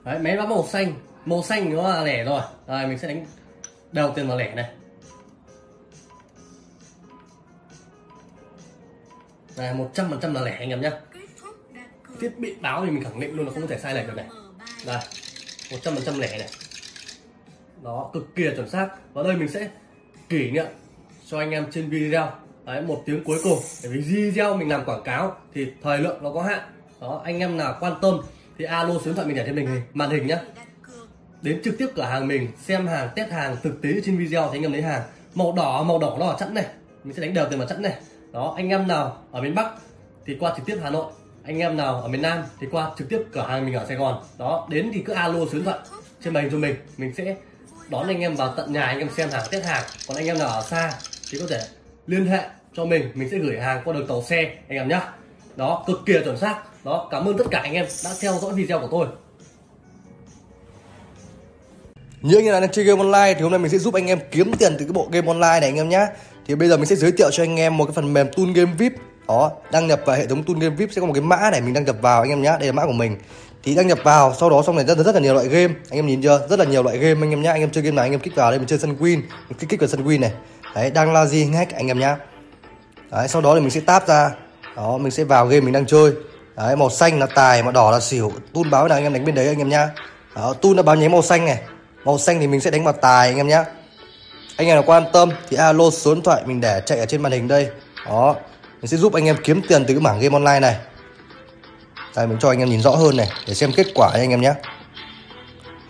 Đấy, 0.05 0.19
máy 0.19 0.37
báo 0.37 0.47
màu 0.47 0.67
xanh. 0.67 0.95
Màu 1.25 1.43
xanh 1.43 1.75
nó 1.77 1.89
là 1.89 2.03
lẻ 2.03 2.25
rồi. 2.25 2.41
Đây 2.67 2.87
mình 2.87 2.99
sẽ 2.99 3.09
đánh 3.09 3.27
đầu 3.93 4.13
tiền 4.17 4.29
vào 4.29 4.39
lẻ 4.39 4.55
này. 4.55 4.71
Đây 9.57 9.75
100% 9.75 10.33
là 10.33 10.41
lẻ 10.41 10.57
anh 10.59 10.71
em 10.71 10.81
nhé 10.81 10.91
thiết 12.21 12.39
bị 12.39 12.55
báo 12.61 12.85
thì 12.85 12.91
mình 12.91 13.05
khẳng 13.05 13.21
định 13.21 13.37
luôn 13.37 13.47
là 13.47 13.53
không 13.53 13.63
có 13.63 13.69
thể 13.69 13.79
sai 13.79 13.95
lệch 13.95 14.07
được 14.07 14.15
này. 14.17 14.27
Đây 14.87 14.99
một 15.71 15.77
trăm 15.83 15.95
phần 15.95 16.05
trăm 16.05 16.19
lẻ 16.19 16.39
này. 16.39 16.49
Đó 17.83 18.11
cực 18.13 18.35
kỳ 18.37 18.43
là 18.43 18.55
chuẩn 18.57 18.71
xác. 18.71 18.89
Và 19.13 19.23
đây 19.23 19.37
mình 19.37 19.49
sẽ 19.49 19.69
kỷ 20.29 20.51
niệm 20.51 20.67
cho 21.27 21.39
anh 21.39 21.51
em 21.51 21.67
trên 21.71 21.91
video. 21.91 22.33
Đấy 22.65 22.83
một 22.83 23.03
tiếng 23.07 23.25
cuối 23.25 23.39
cùng. 23.45 23.59
Bởi 23.83 23.93
vì 23.93 24.01
video 24.01 24.57
mình 24.57 24.69
làm 24.69 24.85
quảng 24.85 25.03
cáo 25.03 25.37
thì 25.55 25.73
thời 25.83 25.99
lượng 25.99 26.23
nó 26.23 26.33
có 26.33 26.43
hạn. 26.43 26.61
Đó 27.01 27.23
anh 27.25 27.39
em 27.39 27.57
nào 27.57 27.77
quan 27.81 27.95
tâm 28.03 28.21
thì 28.59 28.65
alo 28.65 28.95
số 28.95 29.01
điện 29.05 29.15
thoại 29.15 29.27
mình 29.27 29.37
để 29.37 29.43
trên 29.47 29.55
mình 29.55 29.83
màn 29.95 30.11
hình 30.11 30.27
nhá. 30.27 30.39
Đến 31.43 31.61
trực 31.65 31.79
tiếp 31.79 31.87
cửa 31.95 32.03
hàng 32.03 32.29
mình, 32.29 32.49
xem 32.59 32.87
hàng, 32.87 33.09
test 33.17 33.31
hàng, 33.31 33.57
thực 33.63 33.83
tế 33.83 33.89
trên 34.05 34.17
video 34.17 34.49
thì 34.53 34.59
anh 34.59 34.63
em 34.63 34.73
lấy 34.73 34.83
hàng. 34.83 35.03
Màu 35.35 35.53
đỏ 35.53 35.83
màu 35.83 35.99
đỏ 35.99 36.17
nó 36.21 36.27
là 36.27 36.37
chẵn 36.39 36.55
này. 36.55 36.67
Mình 37.05 37.15
sẽ 37.15 37.23
đánh 37.23 37.35
đều 37.35 37.47
từ 37.51 37.57
mặt 37.57 37.65
chẵn 37.69 37.83
này. 37.83 37.95
Đó, 38.33 38.55
anh 38.57 38.69
em 38.69 38.89
nào 38.89 39.23
ở 39.33 39.43
miền 39.43 39.55
bắc 39.55 39.71
thì 40.27 40.37
qua 40.41 40.55
trực 40.57 40.67
tiếp 40.67 40.79
hà 40.83 40.91
nội. 40.91 41.13
Anh 41.45 41.59
em 41.59 41.77
nào 41.77 42.01
ở 42.01 42.09
miền 42.09 42.23
Nam 42.23 42.43
thì 42.61 42.67
qua 42.71 42.91
trực 42.99 43.09
tiếp 43.09 43.23
cửa 43.33 43.47
hàng 43.49 43.67
mình 43.67 43.75
ở 43.75 43.85
Sài 43.89 43.97
Gòn. 43.97 44.23
Đó, 44.39 44.67
đến 44.71 44.91
thì 44.95 45.03
cứ 45.03 45.13
alo 45.13 45.39
số 45.39 45.53
điện 45.53 45.65
thoại. 45.65 45.79
Trên 46.25 46.35
màn 46.35 46.43
hình 46.43 46.53
cho 46.53 46.59
mình 46.59 46.75
mình 46.97 47.15
sẽ 47.15 47.37
đón 47.89 48.09
anh 48.09 48.21
em 48.21 48.37
vào 48.37 48.55
tận 48.57 48.73
nhà 48.73 48.83
anh 48.83 48.99
em 48.99 49.09
xem 49.17 49.29
hàng, 49.33 49.43
test 49.51 49.65
hàng. 49.65 49.85
Còn 50.09 50.17
anh 50.17 50.27
em 50.27 50.39
nào 50.39 50.49
ở 50.49 50.63
xa 50.63 50.93
thì 51.31 51.39
có 51.39 51.47
thể 51.51 51.61
liên 52.07 52.27
hệ 52.27 52.41
cho 52.75 52.85
mình. 52.85 53.11
Mình 53.15 53.29
sẽ 53.31 53.39
gửi 53.39 53.61
hàng 53.61 53.83
qua 53.85 53.95
đường 53.95 54.07
tàu 54.07 54.23
xe, 54.23 54.43
anh 54.69 54.79
em 54.79 54.89
nhá. 54.89 55.13
Đó, 55.57 55.85
cực 55.87 56.01
kỳ 56.07 56.15
chuẩn 56.25 56.39
xác 56.39 56.63
đó, 56.85 57.09
cảm 57.11 57.29
ơn 57.29 57.39
tất 57.39 57.45
cả 57.51 57.59
anh 57.59 57.73
em 57.73 57.87
đã 58.05 58.11
theo 58.21 58.39
dõi 58.43 58.53
video 58.55 58.81
của 58.81 58.89
tôi. 58.91 59.07
Như 62.23 62.37
anh 62.37 62.45
em 62.45 62.61
đang 62.61 62.73
chơi 62.73 62.85
game 62.85 63.01
online 63.01 63.35
thì 63.35 63.43
hôm 63.43 63.51
nay 63.51 63.59
mình 63.59 63.71
sẽ 63.71 63.79
giúp 63.79 63.95
anh 63.95 64.07
em 64.07 64.19
kiếm 64.31 64.53
tiền 64.59 64.77
từ 64.79 64.85
cái 64.85 64.93
bộ 64.93 65.09
game 65.13 65.27
online 65.27 65.61
này 65.61 65.69
anh 65.69 65.77
em 65.77 65.89
nhé 65.89 66.07
thì 66.47 66.55
bây 66.55 66.69
giờ 66.69 66.77
mình 66.77 66.87
sẽ 66.87 66.97
giới 66.97 67.13
thiệu 67.13 67.31
cho 67.31 67.43
anh 67.43 67.57
em 67.57 67.77
một 67.77 67.85
cái 67.85 67.93
phần 67.95 68.13
mềm 68.13 68.29
tool 68.37 68.47
game 68.55 68.73
vip. 68.79 68.93
Đó, 69.29 69.53
đăng 69.73 69.87
nhập 69.87 70.01
vào 70.07 70.17
hệ 70.17 70.27
thống 70.27 70.43
tool 70.43 70.57
game 70.61 70.75
vip 70.75 70.93
sẽ 70.93 71.01
có 71.01 71.07
một 71.07 71.13
cái 71.13 71.23
mã 71.23 71.51
để 71.53 71.61
mình 71.61 71.75
đăng 71.75 71.85
nhập 71.85 71.97
vào 72.01 72.21
anh 72.21 72.31
em 72.31 72.43
nhé 72.43 72.57
đây 72.59 72.67
là 72.67 72.73
mã 72.73 72.87
của 72.87 72.93
mình. 72.93 73.17
Thì 73.63 73.75
đăng 73.75 73.87
nhập 73.87 73.99
vào, 74.05 74.35
sau 74.35 74.51
đó 74.51 74.63
xong 74.67 74.77
này 74.77 74.85
rất 74.85 74.99
rất 74.99 75.15
là 75.15 75.21
nhiều 75.21 75.35
loại 75.35 75.49
game. 75.49 75.75
Anh 75.91 75.99
em 75.99 76.07
nhìn 76.07 76.23
chưa? 76.23 76.47
Rất 76.51 76.59
là 76.59 76.65
nhiều 76.65 76.83
loại 76.83 76.99
game 76.99 77.27
anh 77.27 77.31
em 77.31 77.43
nhé 77.43 77.51
anh 77.51 77.61
em 77.61 77.71
chơi 77.71 77.85
game 77.85 77.97
này 77.97 78.03
anh 78.03 78.13
em 78.13 78.21
kích 78.21 78.35
vào 78.37 78.51
đây 78.51 78.59
mình 78.59 78.69
chơi 78.69 78.79
sân 78.79 78.97
win. 79.01 79.21
Kích 79.59 79.71
kích 79.71 79.81
vào 79.81 79.89
sân 79.89 80.07
win 80.07 80.21
này. 80.21 80.33
Đấy, 80.75 80.91
đang 80.91 81.13
la 81.13 81.27
gì 81.27 81.45
hack 81.45 81.73
anh 81.73 81.89
em 81.89 81.99
nhá. 81.99 82.17
Đấy, 83.11 83.29
sau 83.29 83.43
đó 83.43 83.55
thì 83.55 83.61
mình 83.61 83.71
sẽ 83.71 83.81
tap 83.81 84.09
ra. 84.09 84.31
Đó, 84.77 84.99
mình 84.99 85.11
sẽ 85.11 85.25
vào 85.25 85.47
game 85.47 85.61
mình 85.61 85.73
đang 85.73 85.87
chơi 85.87 86.13
đấy, 86.57 86.77
màu 86.77 86.91
xanh 86.91 87.19
là 87.19 87.27
tài 87.27 87.63
màu 87.63 87.73
đỏ 87.73 87.91
là 87.91 88.01
xỉu. 88.01 88.33
Tun 88.53 88.71
báo 88.71 88.87
là 88.87 88.97
anh 88.97 89.05
em 89.05 89.13
đánh 89.13 89.25
bên 89.25 89.35
đấy 89.35 89.49
anh 89.49 89.59
em 89.59 89.69
nhá. 89.69 89.89
Đó, 90.37 90.55
tun 90.61 90.77
nó 90.77 90.83
báo 90.83 90.95
nháy 90.95 91.09
màu 91.09 91.23
xanh 91.23 91.45
này. 91.45 91.59
Màu 92.05 92.19
xanh 92.19 92.41
thì 92.41 92.47
mình 92.47 92.61
sẽ 92.61 92.71
đánh 92.71 92.85
vào 92.85 92.93
tài 92.93 93.29
anh 93.29 93.37
em 93.37 93.49
nhá. 93.49 93.65
Anh 94.57 94.69
em 94.69 94.77
nào 94.77 94.85
quan 94.87 95.05
tâm 95.13 95.31
thì 95.51 95.57
alo 95.57 95.91
số 95.91 96.15
điện 96.15 96.23
thoại 96.23 96.43
mình 96.47 96.61
để 96.61 96.83
chạy 96.87 96.99
ở 96.99 97.07
trên 97.07 97.23
màn 97.23 97.33
hình 97.33 97.49
đây. 97.49 97.69
Đó, 98.07 98.35
mình 98.81 98.89
sẽ 98.89 98.97
giúp 98.97 99.13
anh 99.13 99.25
em 99.25 99.37
kiếm 99.45 99.63
tiền 99.69 99.85
từ 99.89 99.95
cái 99.95 100.01
mảng 100.01 100.21
game 100.21 100.35
online 100.35 100.61
này. 100.61 100.77
Đây, 102.17 102.27
mình 102.27 102.39
cho 102.41 102.49
anh 102.49 102.59
em 102.59 102.69
nhìn 102.69 102.81
rõ 102.81 102.91
hơn 102.91 103.17
này, 103.17 103.29
để 103.47 103.55
xem 103.55 103.73
kết 103.77 103.87
quả 103.95 104.11
anh 104.15 104.31
em 104.31 104.41
nhé 104.41 104.55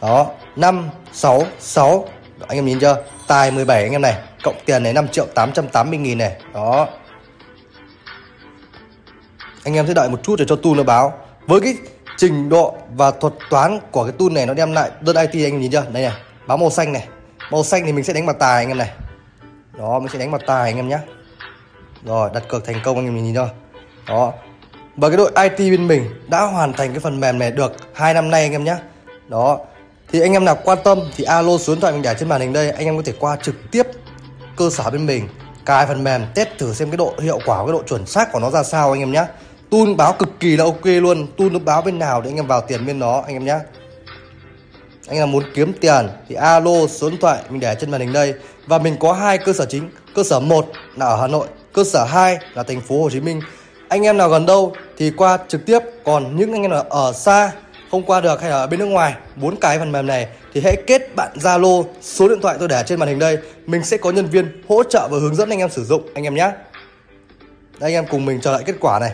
đó 0.05 0.27
5 0.57 0.91
6 1.13 1.47
6 1.61 2.09
anh 2.49 2.59
em 2.59 2.65
nhìn 2.65 2.81
chưa? 2.81 2.97
Tài 3.27 3.51
17 3.51 3.83
anh 3.83 3.93
em 3.93 4.03
này, 4.03 4.15
cộng 4.43 4.57
tiền 4.65 4.83
này 4.83 4.93
5 4.93 5.09
triệu 5.09 5.27
880 5.35 5.99
nghìn 5.99 6.19
này. 6.19 6.37
Đó 6.55 6.89
anh 9.65 9.75
em 9.75 9.87
sẽ 9.87 9.95
đợi 9.95 10.09
một 10.09 10.23
chút 10.23 10.37
để 10.39 10.45
cho 10.49 10.57
tool 10.57 10.73
nó 10.77 10.83
báo. 10.83 11.13
Với 11.47 11.61
cái 11.61 11.75
trình 12.17 12.49
độ 12.49 12.75
và 12.97 13.11
thuật 13.11 13.33
toán 13.51 13.79
của 13.91 14.05
cái 14.05 14.13
tool 14.19 14.33
này 14.33 14.47
nó 14.47 14.55
đem 14.55 14.73
lại 14.73 14.91
đơn 15.01 15.17
IT 15.17 15.45
anh 15.47 15.53
em 15.53 15.61
nhìn 15.61 15.71
chưa? 15.71 15.85
Đây 15.93 16.03
này, 16.03 16.13
báo 16.47 16.57
màu 16.57 16.71
xanh 16.71 16.93
này. 16.93 17.09
Màu 17.51 17.65
xanh 17.65 17.87
thì 17.87 17.93
mình 17.93 18.05
sẽ 18.05 18.13
đánh 18.13 18.27
mặt 18.27 18.37
tài 18.39 18.65
anh 18.65 18.69
em 18.69 18.79
này. 18.79 18.91
Đó, 19.79 19.99
mình 19.99 20.09
sẽ 20.13 20.19
đánh 20.19 20.31
mặt 20.31 20.43
tài 20.47 20.71
anh 20.71 20.77
em 20.77 20.89
nhé 20.89 20.99
rồi, 22.05 22.31
đặt 22.35 22.43
cược 22.49 22.65
thành 22.65 22.81
công 22.85 22.97
anh 22.97 23.05
em 23.05 23.25
nhìn 23.25 23.35
chưa 23.35 23.49
đó. 24.07 24.33
Và 24.97 25.09
cái 25.09 25.17
đội 25.17 25.33
IT 25.43 25.59
bên 25.59 25.89
mình 25.89 26.11
đã 26.29 26.43
hoàn 26.43 26.73
thành 26.73 26.91
cái 26.91 27.01
phần 27.01 27.21
mềm 27.21 27.39
này 27.39 27.51
được 27.51 27.73
hai 27.95 28.15
năm 28.15 28.31
nay 28.31 28.43
anh 28.43 28.53
em 28.53 28.65
nhé 28.65 28.77
đó. 29.29 29.59
Thì 30.13 30.21
anh 30.21 30.33
em 30.33 30.45
nào 30.45 30.59
quan 30.65 30.79
tâm 30.85 31.01
thì 31.17 31.25
alo 31.25 31.59
số 31.59 31.75
điện 31.75 31.81
thoại 31.81 31.93
mình 31.93 32.03
để 32.03 32.15
trên 32.19 32.29
màn 32.29 32.41
hình 32.41 32.53
đây. 32.53 32.71
Anh 32.71 32.85
em 32.87 32.97
có 32.97 33.03
thể 33.07 33.13
qua 33.21 33.37
trực 33.43 33.55
tiếp 33.71 33.87
cơ 34.57 34.71
sở 34.71 34.91
bên 34.91 35.07
mình, 35.07 35.29
cài 35.65 35.87
phần 35.87 36.05
mềm, 36.05 36.23
test 36.35 36.49
thử 36.59 36.75
xem 36.75 36.91
cái 36.91 36.97
độ 36.97 37.15
hiệu 37.19 37.41
quả, 37.47 37.59
cái 37.59 37.73
độ 37.73 37.83
chuẩn 37.83 38.07
xác 38.07 38.33
của 38.33 38.41
nó 38.41 38.51
ra 38.51 38.63
sao 38.63 38.93
anh 38.93 39.01
em 39.01 39.13
nhé 39.13 39.25
tun 39.75 39.97
báo 39.97 40.13
cực 40.13 40.29
kỳ 40.41 40.57
là 40.57 40.65
ok 40.65 40.85
luôn. 40.85 41.27
Tun 41.37 41.53
nó 41.53 41.59
báo 41.59 41.83
bên 41.83 41.99
nào 41.99 42.21
để 42.23 42.31
anh 42.31 42.37
em 42.37 42.47
vào 42.47 42.61
tiền 42.61 42.87
bên 42.87 43.01
đó, 43.01 43.23
anh 43.27 43.37
em 43.37 43.45
nhé 43.45 43.59
anh 45.09 45.19
em 45.19 45.31
muốn 45.31 45.45
kiếm 45.55 45.73
tiền 45.81 46.09
thì 46.29 46.35
alo, 46.35 46.87
số 46.89 47.11
điện 47.11 47.21
thoại 47.21 47.39
mình 47.49 47.61
để 47.61 47.77
trên 47.81 47.91
màn 47.91 48.01
hình 48.01 48.13
đây. 48.13 48.35
Và 48.67 48.79
mình 48.79 48.97
có 49.01 49.13
hai 49.13 49.39
cơ 49.39 49.53
sở 49.53 49.67
chính. 49.67 49.91
Cơ 50.15 50.23
sở 50.23 50.41
1 50.41 50.67
là 50.97 51.07
ở 51.07 51.21
Hà 51.21 51.27
Nội, 51.27 51.47
cơ 51.73 51.85
sở 51.85 52.05
2 52.05 52.39
là 52.55 52.63
thành 52.63 52.81
phố 52.81 53.03
Hồ 53.03 53.11
Chí 53.11 53.21
Minh. 53.21 53.41
Anh 53.89 54.03
em 54.03 54.17
nào 54.17 54.29
gần 54.29 54.47
đâu 54.47 54.73
thì 54.97 55.11
qua 55.11 55.39
trực 55.49 55.67
tiếp. 55.67 55.79
Còn 56.05 56.37
những 56.37 56.53
anh 56.53 56.63
em 56.63 56.71
nào 56.71 56.83
ở 56.83 57.13
xa, 57.13 57.53
không 57.91 58.03
qua 58.03 58.21
được 58.21 58.41
hay 58.41 58.51
là 58.51 58.57
ở 58.57 58.67
bên 58.67 58.81
nước 58.81 58.87
ngoài 58.87 59.15
bốn 59.37 59.57
cái 59.57 59.79
phần 59.79 59.93
mềm 59.93 60.07
này 60.07 60.29
thì 60.55 60.61
hãy 60.65 60.77
kết 60.87 61.17
bạn 61.17 61.33
Zalo. 61.35 61.85
Số 62.01 62.29
điện 62.29 62.39
thoại 62.43 62.57
tôi 62.59 62.69
để 62.69 62.83
trên 62.87 62.99
màn 62.99 63.09
hình 63.09 63.19
đây. 63.19 63.39
Mình 63.67 63.85
sẽ 63.85 63.97
có 63.97 64.11
nhân 64.11 64.27
viên 64.27 64.63
hỗ 64.69 64.83
trợ 64.83 65.09
và 65.11 65.19
hướng 65.19 65.35
dẫn 65.35 65.51
anh 65.51 65.59
em 65.59 65.71
sử 65.71 65.85
dụng, 65.85 66.09
anh 66.15 66.25
em 66.25 66.35
nhé 66.35 66.51
anh 67.81 67.93
em 67.93 68.07
cùng 68.11 68.27
mình 68.27 68.41
chờ 68.41 68.53
lại 68.53 68.63
kết 68.67 68.77
quả 68.81 68.99
này. 68.99 69.13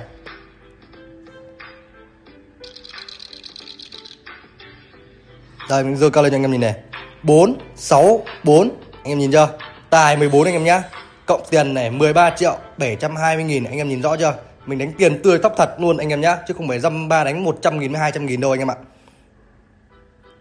Đây, 5.71 5.85
mình 5.85 5.97
dơ 5.97 6.11
cao 6.11 6.23
lên 6.23 6.33
cho 6.33 6.37
anh 6.37 6.45
em 6.45 6.51
nhìn 6.51 6.61
này. 6.61 6.75
4 7.23 7.57
6 7.77 8.21
4 8.45 8.71
anh 9.03 9.13
em 9.13 9.19
nhìn 9.19 9.33
chưa? 9.33 9.49
Tài 9.91 10.17
14 10.17 10.45
anh 10.45 10.55
em 10.55 10.65
nhá. 10.65 10.83
Cộng 11.27 11.43
tiền 11.51 11.75
này 11.75 11.91
13 11.91 12.31
triệu 12.31 12.57
720 12.79 13.45
nghìn. 13.45 13.65
Anh 13.65 13.79
em 13.79 13.89
nhìn 13.89 14.03
rõ 14.03 14.17
chưa? 14.17 14.35
Mình 14.67 14.79
đánh 14.79 14.93
tiền 14.99 15.23
tươi 15.23 15.39
tóc 15.39 15.55
thật 15.57 15.75
luôn 15.79 15.97
anh 15.97 16.09
em 16.09 16.21
nhá. 16.21 16.39
Chứ 16.49 16.55
không 16.55 16.69
phải 16.69 16.81
dăm 16.81 17.09
ba 17.09 17.25
đánh 17.25 17.45
100 17.45 17.79
nghìn 17.79 17.93
với 17.93 18.01
200 18.01 18.27
nghìn 18.27 18.41
đâu 18.41 18.51
anh 18.51 18.61
em 18.61 18.71
ạ. 18.71 18.77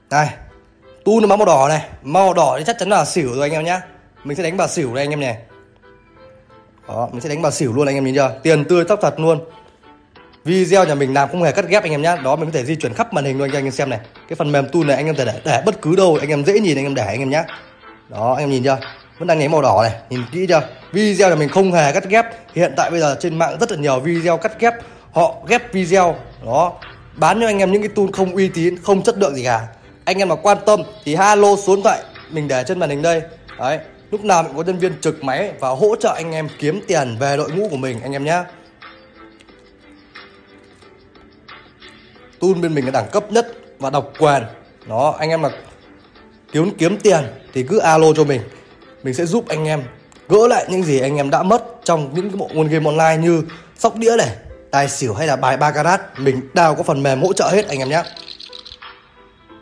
Đây 0.10 0.28
tu 1.06 1.20
nó 1.20 1.28
màu 1.28 1.46
đỏ 1.46 1.66
này. 1.70 1.86
Màu 2.02 2.34
đỏ 2.34 2.56
thì 2.58 2.64
chắc 2.68 2.76
chắn 2.80 2.90
là 2.90 3.06
xỉu 3.06 3.34
rồi 3.34 3.42
anh 3.42 3.52
em 3.52 3.66
nhá. 3.66 3.82
Mình 4.24 4.38
sẽ 4.38 4.44
đánh 4.44 4.58
bà 4.58 4.68
xỉu 4.68 4.94
đây 4.94 5.04
anh 5.04 5.10
em 5.10 5.20
này 5.20 5.38
đó, 6.90 7.10
mình 7.12 7.22
sẽ 7.22 7.30
đánh 7.30 7.42
bà 7.42 7.52
xỉu 7.52 7.74
luôn 7.74 7.88
anh 7.88 7.96
em 7.96 8.06
nhìn 8.06 8.16
chưa? 8.16 8.40
Tiền 8.44 8.66
tươi 8.66 8.86
tóc 8.86 9.00
thật 9.02 9.20
luôn 9.20 9.40
video 10.50 10.86
nhà 10.86 10.96
mình 10.96 11.14
làm 11.14 11.30
không 11.30 11.44
hề 11.44 11.52
cắt 11.52 11.66
ghép 11.68 11.84
anh 11.84 11.92
em 11.92 12.02
nhá 12.02 12.16
đó 12.16 12.36
mình 12.36 12.46
có 12.46 12.60
thể 12.60 12.66
di 12.66 12.76
chuyển 12.76 12.94
khắp 12.94 13.14
màn 13.14 13.26
hình 13.26 13.38
luôn 13.38 13.50
cho 13.52 13.58
anh 13.58 13.66
em 13.66 13.72
xem 13.72 13.90
này 13.90 14.00
cái 14.30 14.36
phần 14.36 14.52
mềm 14.52 14.70
tool 14.70 14.84
này 14.84 14.96
anh 14.96 15.06
em 15.06 15.16
thể 15.16 15.26
để, 15.26 15.42
để 15.46 15.62
bất 15.66 15.82
cứ 15.82 15.96
đâu 15.96 16.18
anh 16.22 16.30
em 16.30 16.46
dễ 16.46 16.60
nhìn 16.60 16.78
anh 16.78 16.86
em 16.86 16.96
để 16.96 17.06
anh 17.06 17.20
em 17.20 17.30
nhá 17.30 17.44
đó 18.10 18.34
anh 18.34 18.44
em 18.44 18.50
nhìn 18.50 18.64
chưa 18.64 18.78
vẫn 19.20 19.28
đang 19.28 19.40
nháy 19.40 19.48
màu 19.48 19.62
đỏ 19.62 19.80
này 19.84 19.94
nhìn 20.10 20.22
kỹ 20.32 20.46
chưa 20.50 20.62
video 20.92 21.30
là 21.30 21.36
mình 21.36 21.50
không 21.50 21.72
hề 21.72 21.92
cắt 21.92 22.04
ghép 22.10 22.26
hiện 22.56 22.74
tại 22.78 22.92
bây 22.92 23.00
giờ 23.00 23.18
trên 23.20 23.40
mạng 23.40 23.58
rất 23.60 23.72
là 23.72 23.78
nhiều 23.78 24.00
video 24.00 24.38
cắt 24.38 24.60
ghép 24.60 24.74
họ 25.12 25.36
ghép 25.48 25.74
video 25.74 26.16
đó 26.46 26.74
bán 27.16 27.42
cho 27.42 27.48
anh 27.48 27.60
em 27.60 27.72
những 27.72 27.82
cái 27.82 27.92
tool 27.96 28.06
không 28.14 28.36
uy 28.36 28.48
tín 28.48 28.76
không 28.84 29.04
chất 29.04 29.18
lượng 29.18 29.36
gì 29.36 29.44
cả 29.44 29.68
anh 30.06 30.18
em 30.18 30.28
mà 30.28 30.36
quan 30.36 30.58
tâm 30.66 30.82
thì 31.06 31.14
alo 31.14 31.56
số 31.56 31.76
điện 31.76 31.84
thoại 31.84 32.00
mình 32.30 32.48
để 32.48 32.64
trên 32.68 32.80
màn 32.80 32.90
hình 32.90 33.02
đây 33.02 33.22
đấy 33.60 33.80
lúc 34.12 34.24
nào 34.24 34.44
cũng 34.44 34.58
có 34.58 34.64
nhân 34.64 34.80
viên 34.80 34.94
trực 35.02 35.24
máy 35.24 35.52
và 35.60 35.70
hỗ 35.70 35.96
trợ 35.96 36.14
anh 36.16 36.32
em 36.32 36.48
kiếm 36.60 36.82
tiền 36.88 37.18
về 37.20 37.38
đội 37.38 37.52
ngũ 37.52 37.68
của 37.70 37.78
mình 37.78 38.00
anh 38.02 38.12
em 38.12 38.24
nhé 38.24 38.44
tool 42.42 42.54
bên 42.62 42.76
mình 42.76 42.86
là 42.86 42.92
đẳng 42.92 43.08
cấp 43.12 43.32
nhất 43.32 43.48
và 43.80 43.90
độc 43.90 44.14
quyền 44.20 44.44
đó, 44.88 45.16
anh 45.20 45.30
em 45.30 45.44
là 45.44 45.50
kiếm 46.52 46.72
kiếm 46.78 46.98
tiền 46.98 47.24
thì 47.54 47.64
cứ 47.64 47.80
alo 47.80 48.14
cho 48.14 48.24
mình. 48.24 48.42
Mình 49.04 49.14
sẽ 49.14 49.26
giúp 49.26 49.48
anh 49.48 49.68
em 49.68 49.84
gỡ 50.30 50.48
lại 50.48 50.66
những 50.70 50.84
gì 50.84 51.00
anh 51.00 51.18
em 51.18 51.30
đã 51.30 51.44
mất 51.44 51.64
trong 51.84 52.14
những 52.14 52.30
cái 52.30 52.38
bộ 52.38 52.50
nguồn 52.54 52.68
game 52.68 52.86
online 52.86 53.18
như 53.18 53.44
sóc 53.78 53.96
đĩa 53.96 54.16
này, 54.18 54.30
tài 54.72 54.90
xỉu 54.90 55.14
hay 55.14 55.28
là 55.28 55.36
bài 55.36 55.58
ba 55.58 55.72
carat. 55.72 56.02
Mình 56.20 56.42
đào 56.54 56.76
có 56.76 56.84
phần 56.84 57.04
mềm 57.04 57.22
hỗ 57.22 57.34
trợ 57.34 57.50
hết 57.52 57.68
anh 57.68 57.80
em 57.80 57.90
nhé. 57.90 58.04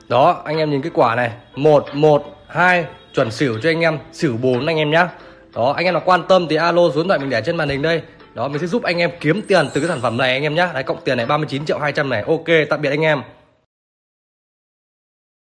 Đó, 0.08 0.42
anh 0.46 0.58
em 0.58 0.72
nhìn 0.72 0.82
cái 0.82 0.92
quả 0.94 1.16
này. 1.16 1.32
Một 1.56 1.86
một, 1.94 2.24
hai, 2.48 2.86
chuẩn 3.16 3.32
xỉu 3.32 3.60
cho 3.64 3.70
anh 3.70 3.82
em, 3.82 4.00
xỉu 4.14 4.38
bốn 4.42 4.66
anh 4.66 4.78
em 4.78 4.92
nhé. 4.92 5.06
đó, 5.54 5.74
anh 5.76 5.86
em 5.86 5.94
nào 5.94 6.04
quan 6.06 6.28
tâm 6.28 6.48
thì 6.50 6.56
alo 6.56 6.82
số 6.90 6.96
điện 6.96 7.08
thoại 7.08 7.20
mình 7.20 7.30
để 7.30 7.42
trên 7.46 7.58
màn 7.58 7.70
hình 7.70 7.82
đây 7.82 8.02
đó, 8.38 8.48
mình 8.48 8.62
sẽ 8.62 8.68
giúp 8.68 8.84
anh 8.84 8.98
em 8.98 9.12
kiếm 9.20 9.42
tiền 9.48 9.70
từ 9.74 9.82
cái 9.82 9.88
sản 9.90 10.02
phẩm 10.02 10.18
này 10.18 10.34
anh 10.34 10.44
em 10.44 10.56
nhá. 10.56 10.72
Đấy, 10.74 10.84
cộng 10.84 11.02
tiền 11.04 11.18
này 11.18 11.26
39 11.26 11.66
triệu 11.66 11.80
200 11.80 12.10
này. 12.10 12.22
Ok, 12.22 12.46
tạm 12.70 12.82
biệt 12.82 12.90
anh 12.90 13.02
em. 13.02 13.22